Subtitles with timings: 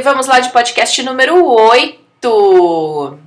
[0.00, 3.18] vamos lá de podcast número 8.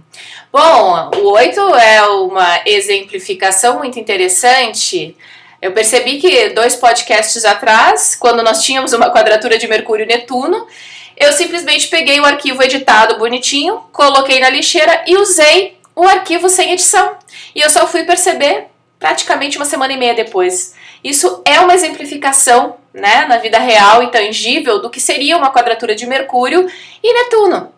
[0.52, 5.15] Bom, o 8 é uma exemplificação muito interessante.
[5.62, 10.67] Eu percebi que dois podcasts atrás, quando nós tínhamos uma quadratura de Mercúrio e Netuno,
[11.15, 16.71] eu simplesmente peguei o arquivo editado bonitinho, coloquei na lixeira e usei o arquivo sem
[16.71, 17.17] edição.
[17.53, 18.66] E eu só fui perceber
[18.98, 20.73] praticamente uma semana e meia depois.
[21.03, 25.95] Isso é uma exemplificação, né, na vida real e tangível do que seria uma quadratura
[25.95, 26.70] de Mercúrio
[27.03, 27.73] e Netuno.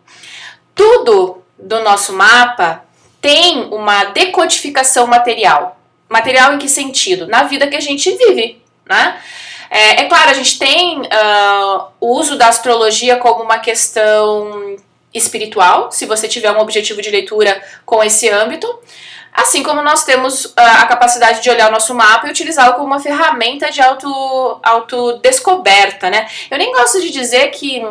[0.75, 2.83] Tudo do nosso mapa
[3.21, 5.79] tem uma decodificação material.
[6.07, 7.27] Material em que sentido?
[7.27, 9.19] Na vida que a gente vive, né?
[9.69, 14.77] É, é claro, a gente tem uh, o uso da astrologia como uma questão
[15.13, 18.67] espiritual, se você tiver um objetivo de leitura com esse âmbito,
[19.35, 22.85] assim como nós temos uh, a capacidade de olhar o nosso mapa e utilizá-lo como
[22.85, 26.27] uma ferramenta de auto, autodescoberta, né?
[26.49, 27.83] Eu nem gosto de dizer que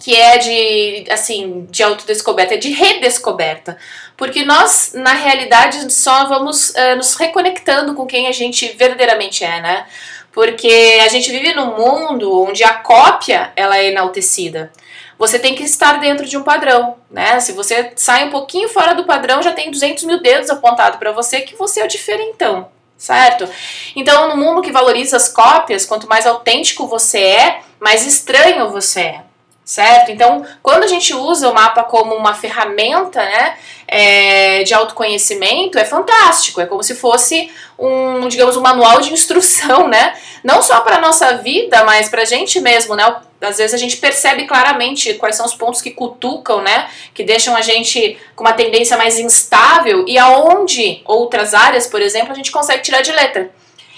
[0.00, 3.76] que é de, assim, de autodescoberta, é de redescoberta.
[4.16, 9.60] Porque nós, na realidade, só vamos uh, nos reconectando com quem a gente verdadeiramente é,
[9.60, 9.86] né?
[10.32, 14.72] Porque a gente vive num mundo onde a cópia, ela é enaltecida.
[15.18, 17.40] Você tem que estar dentro de um padrão, né?
[17.40, 21.12] Se você sai um pouquinho fora do padrão, já tem 200 mil dedos apontados para
[21.12, 23.48] você que você é o diferentão, certo?
[23.94, 29.00] Então, no mundo que valoriza as cópias, quanto mais autêntico você é, mais estranho você
[29.00, 29.29] é
[29.70, 30.10] certo?
[30.10, 35.84] Então, quando a gente usa o mapa como uma ferramenta, né, é, de autoconhecimento, é
[35.84, 36.60] fantástico.
[36.60, 40.18] É como se fosse um, digamos, um manual de instrução, né?
[40.42, 43.14] Não só para nossa vida, mas para a gente mesmo, né?
[43.40, 46.90] Às vezes a gente percebe claramente quais são os pontos que cutucam, né?
[47.14, 52.32] Que deixam a gente com uma tendência mais instável e aonde outras áreas, por exemplo,
[52.32, 53.52] a gente consegue tirar de letra.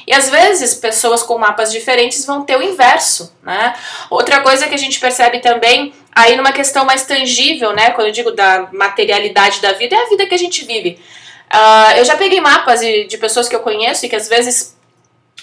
[0.06, 3.74] E às vezes pessoas com mapas diferentes vão ter o inverso, né?
[4.10, 7.90] Outra coisa que a gente percebe também, aí numa questão mais tangível, né?
[7.90, 10.98] Quando eu digo da materialidade da vida, é a vida que a gente vive.
[11.52, 14.76] Uh, eu já peguei mapas de, de pessoas que eu conheço e que às vezes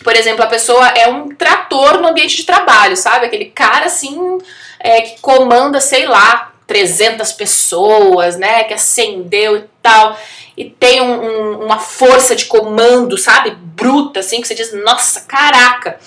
[0.03, 3.26] por exemplo, a pessoa é um trator no ambiente de trabalho, sabe?
[3.26, 4.38] Aquele cara assim
[4.80, 8.64] é, que comanda, sei lá, 300 pessoas, né?
[8.64, 10.18] Que acendeu e tal
[10.60, 13.52] e tem um, um, uma força de comando, sabe?
[13.52, 15.98] Bruta, assim, que você diz, nossa, caraca.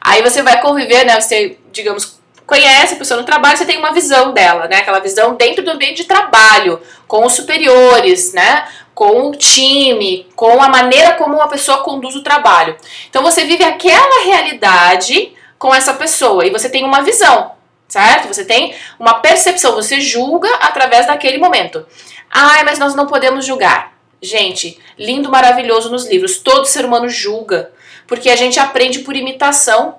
[0.00, 1.20] Aí você vai conviver, né?
[1.20, 4.76] Você, digamos, conhece a pessoa no trabalho, você tem uma visão dela, né?
[4.76, 8.68] Aquela visão dentro do ambiente de trabalho, com os superiores, né?
[8.94, 12.76] Com o time, com a maneira como uma pessoa conduz o trabalho.
[13.10, 17.55] Então você vive aquela realidade com essa pessoa e você tem uma visão,
[17.88, 18.28] certo?
[18.28, 21.86] Você tem uma percepção, você julga através daquele momento.
[22.30, 23.96] Ai, mas nós não podemos julgar.
[24.20, 26.38] Gente, lindo, maravilhoso nos livros.
[26.38, 27.72] Todo ser humano julga,
[28.06, 29.96] porque a gente aprende por imitação.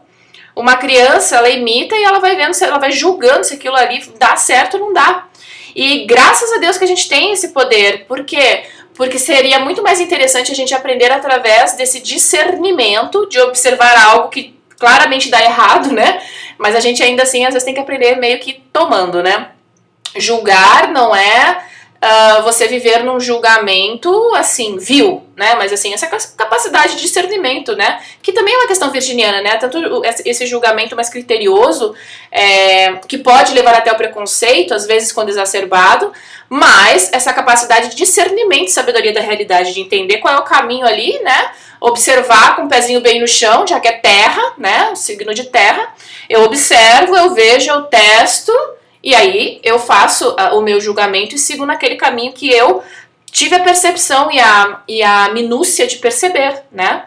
[0.56, 4.36] Uma criança, ela imita e ela vai vendo, ela vai julgando se aquilo ali dá
[4.36, 5.28] certo ou não dá.
[5.76, 8.06] E graças a Deus que a gente tem esse poder.
[8.08, 8.64] Por quê?
[8.96, 14.57] Porque seria muito mais interessante a gente aprender através desse discernimento de observar algo que
[14.80, 16.22] claramente dá errado, né?
[16.58, 19.50] Mas a gente ainda assim às vezes tem que aprender meio que tomando, né?
[20.16, 21.64] Julgar não é
[22.02, 25.56] uh, você viver num julgamento, assim, vil, né?
[25.56, 28.00] Mas, assim, essa capacidade de discernimento, né?
[28.22, 29.58] Que também é uma questão virginiana, né?
[29.58, 31.96] Tanto esse julgamento mais criterioso,
[32.32, 36.12] é, que pode levar até o preconceito, às vezes quando exacerbado,
[36.50, 41.20] mas essa capacidade de discernimento sabedoria da realidade, de entender qual é o caminho ali,
[41.20, 41.52] né?
[41.80, 44.90] Observar com o pezinho bem no chão, já que é terra, né?
[44.92, 45.94] O signo de terra.
[46.30, 48.52] Eu observo, eu vejo, eu testo
[49.04, 52.84] e aí eu faço uh, o meu julgamento e sigo naquele caminho que eu
[53.32, 57.06] tive a percepção e a, e a minúcia de perceber, né?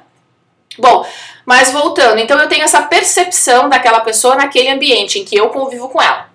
[0.79, 1.05] Bom,
[1.45, 5.89] mas voltando, então eu tenho essa percepção daquela pessoa naquele ambiente em que eu convivo
[5.89, 6.31] com ela.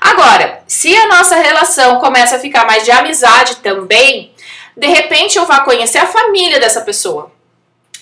[0.00, 4.32] Agora, se a nossa relação começa a ficar mais de amizade também,
[4.76, 7.30] de repente eu vou conhecer a família dessa pessoa.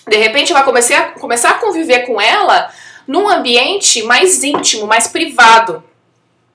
[0.07, 2.71] De repente eu vou começar começar a conviver com ela
[3.07, 5.83] num ambiente mais íntimo, mais privado.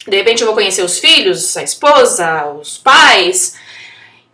[0.06, 3.54] De repente eu vou conhecer os filhos, a esposa, os pais.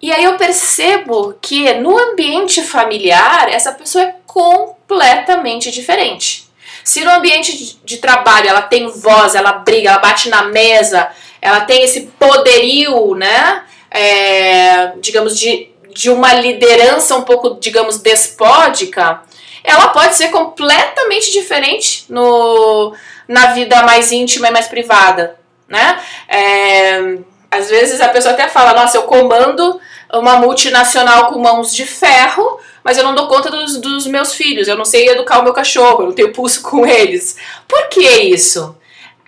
[0.03, 6.49] E aí eu percebo que no ambiente familiar essa pessoa é completamente diferente.
[6.83, 11.61] Se no ambiente de, trabalho ela tem voz, ela briga, ela bate na mesa, ela
[11.61, 13.63] tem esse poderio, né?
[13.91, 19.23] É, digamos, de, de uma liderança um pouco, digamos, despódica,
[19.63, 22.95] ela pode ser completamente diferente no,
[23.29, 25.40] na vida mais íntima e mais privada
[25.71, 26.01] né?
[26.29, 27.19] É,
[27.51, 29.81] às vezes a pessoa até fala, nossa, eu comando
[30.13, 34.67] uma multinacional com mãos de ferro, mas eu não dou conta dos, dos meus filhos,
[34.67, 37.37] eu não sei educar o meu cachorro, eu não tenho pulso com eles.
[37.69, 38.77] Por que isso?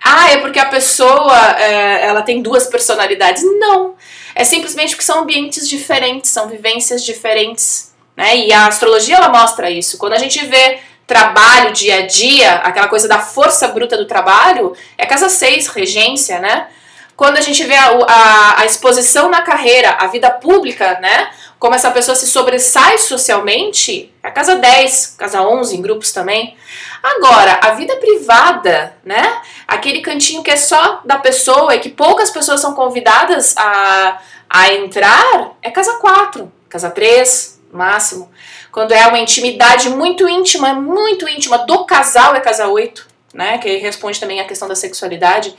[0.03, 3.41] Ah, é porque a pessoa é, ela tem duas personalidades.
[3.57, 3.95] Não.
[4.35, 7.93] É simplesmente porque são ambientes diferentes, são vivências diferentes.
[8.15, 8.35] Né?
[8.37, 9.97] E a astrologia ela mostra isso.
[9.97, 14.75] Quando a gente vê trabalho dia a dia, aquela coisa da força bruta do trabalho,
[14.97, 16.67] é casa 6, regência, né?
[17.15, 21.29] Quando a gente vê a, a, a, exposição na carreira, a vida pública, né?
[21.59, 26.57] Como essa pessoa se sobressai socialmente, é a casa 10, casa 11, em grupos também.
[27.01, 29.41] Agora, a vida privada, né?
[29.67, 34.19] Aquele cantinho que é só da pessoa e que poucas pessoas são convidadas a,
[34.49, 38.31] a entrar, é casa 4, casa 3, máximo.
[38.73, 43.59] Quando é uma intimidade muito íntima, muito íntima do casal, é casa 8, né?
[43.59, 45.55] Que responde também à questão da sexualidade.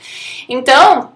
[0.49, 1.13] Então,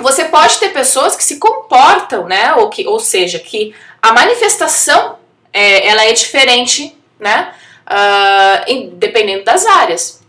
[0.00, 2.54] você pode ter pessoas que se comportam, né?
[2.54, 5.18] Ou, que, ou seja, que a manifestação
[5.52, 7.52] é, ela é diferente, né?
[7.84, 10.22] Uh, dependendo das áreas.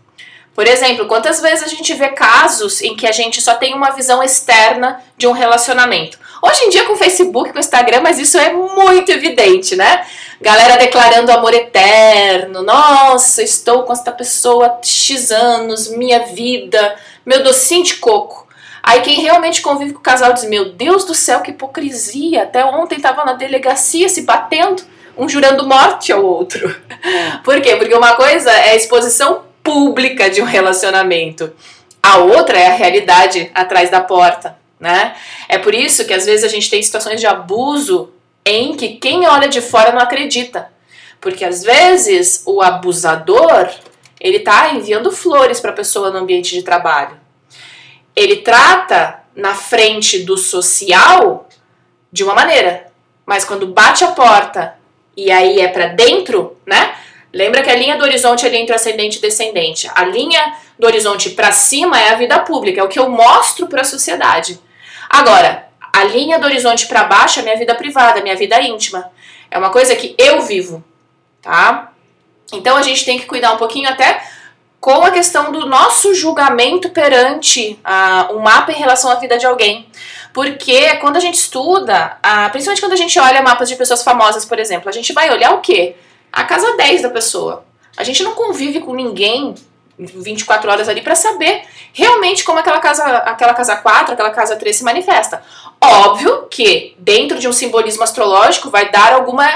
[0.54, 3.92] Por exemplo, quantas vezes a gente vê casos em que a gente só tem uma
[3.92, 6.18] visão externa de um relacionamento?
[6.42, 10.04] Hoje em dia com Facebook, com Instagram, mas isso é muito evidente, né?
[10.40, 12.62] Galera declarando amor eterno.
[12.62, 18.46] Nossa, estou com esta pessoa X anos, minha vida, meu docinho de coco.
[18.82, 22.44] Aí quem realmente convive com o casal diz: Meu Deus do céu, que hipocrisia!
[22.44, 24.82] Até ontem estava na delegacia se batendo,
[25.16, 26.74] um jurando morte ao outro.
[27.42, 27.76] Por quê?
[27.76, 31.52] Porque uma coisa é a exposição pública de um relacionamento,
[32.00, 34.56] a outra é a realidade atrás da porta.
[34.78, 35.16] Né?
[35.48, 38.12] É por isso que às vezes a gente tem situações de abuso
[38.44, 40.70] em que quem olha de fora não acredita.
[41.20, 43.70] Porque às vezes o abusador,
[44.20, 47.26] ele tá enviando flores para a pessoa no ambiente de trabalho
[48.16, 51.46] ele trata na frente do social
[52.10, 52.90] de uma maneira,
[53.26, 54.78] mas quando bate a porta
[55.14, 56.94] e aí é para dentro, né?
[57.32, 59.90] Lembra que a linha do horizonte é entre ascendente e descendente.
[59.94, 63.66] A linha do horizonte para cima é a vida pública, é o que eu mostro
[63.66, 64.58] para a sociedade.
[65.16, 69.10] Agora, a linha do horizonte para baixo é minha vida privada, minha vida íntima.
[69.50, 70.84] É uma coisa que eu vivo,
[71.40, 71.90] tá?
[72.52, 74.22] Então a gente tem que cuidar um pouquinho até
[74.78, 79.46] com a questão do nosso julgamento perante uh, um mapa em relação à vida de
[79.46, 79.88] alguém.
[80.34, 84.44] Porque quando a gente estuda, uh, principalmente quando a gente olha mapas de pessoas famosas,
[84.44, 85.96] por exemplo, a gente vai olhar o quê?
[86.30, 87.64] A casa 10 da pessoa.
[87.96, 89.54] A gente não convive com ninguém
[89.98, 91.62] 24 horas ali para saber
[91.96, 95.42] realmente como aquela casa, aquela casa 4, aquela casa 3 se manifesta.
[95.80, 99.48] Óbvio que dentro de um simbolismo astrológico vai dar alguma,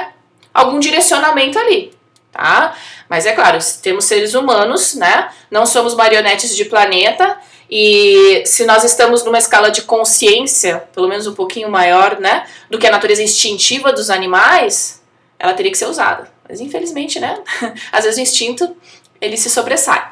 [0.52, 1.92] algum direcionamento ali,
[2.32, 2.74] tá?
[3.10, 5.28] Mas é claro, temos seres humanos, né?
[5.50, 7.38] Não somos marionetes de planeta.
[7.70, 12.78] E se nós estamos numa escala de consciência, pelo menos um pouquinho maior, né, do
[12.78, 15.02] que a natureza instintiva dos animais,
[15.38, 16.26] ela teria que ser usada.
[16.48, 17.38] Mas infelizmente, né,
[17.92, 18.76] às vezes o instinto
[19.20, 20.09] ele se sobressai.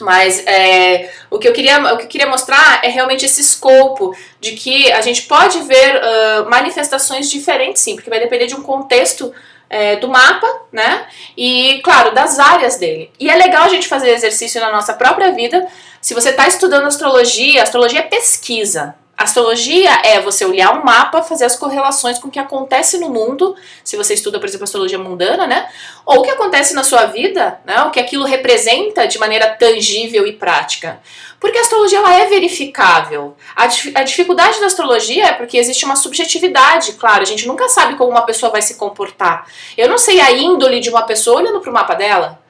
[0.00, 4.16] Mas é, o, que eu queria, o que eu queria mostrar é realmente esse escopo
[4.40, 8.62] de que a gente pode ver uh, manifestações diferentes, sim, porque vai depender de um
[8.62, 9.32] contexto
[9.68, 11.06] é, do mapa, né?
[11.36, 13.10] E, claro, das áreas dele.
[13.18, 15.66] E é legal a gente fazer exercício na nossa própria vida.
[16.00, 18.94] Se você está estudando astrologia, astrologia é pesquisa.
[19.16, 23.54] Astrologia é você olhar um mapa, fazer as correlações com o que acontece no mundo,
[23.84, 25.68] se você estuda, por exemplo, astrologia mundana, né?
[26.04, 27.82] Ou o que acontece na sua vida, né?
[27.84, 31.00] O que aquilo representa de maneira tangível e prática.
[31.38, 33.36] Porque a astrologia ela é verificável.
[33.54, 37.96] A, a dificuldade da astrologia é porque existe uma subjetividade, claro, a gente nunca sabe
[37.96, 39.46] como uma pessoa vai se comportar.
[39.76, 42.43] Eu não sei a índole de uma pessoa olhando para o mapa dela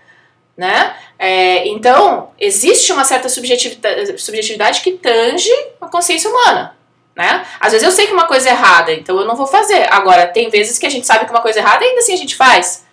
[0.56, 0.94] né?
[1.18, 6.76] É, então, existe uma certa subjetividade, subjetividade que tange a consciência humana,
[7.16, 7.44] né?
[7.60, 9.86] Às vezes eu sei que uma coisa é errada, então eu não vou fazer.
[9.92, 12.14] Agora, tem vezes que a gente sabe que uma coisa é errada e ainda assim
[12.14, 12.84] a gente faz.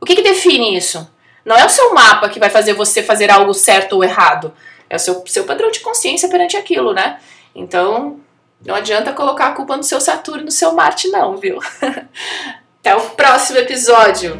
[0.00, 1.08] O que, que define isso?
[1.44, 4.52] Não é o seu mapa que vai fazer você fazer algo certo ou errado.
[4.88, 7.18] É o seu, seu padrão de consciência perante aquilo, né?
[7.54, 8.20] Então,
[8.64, 11.58] não adianta colocar a culpa no seu Saturno no seu Marte, não, viu?
[12.80, 14.38] Até o próximo episódio!